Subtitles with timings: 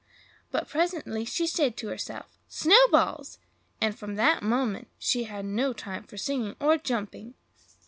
[0.49, 3.37] But presently she said to herself, "snowballs!"
[3.79, 7.35] and from that moment she had no time for singing or jumping.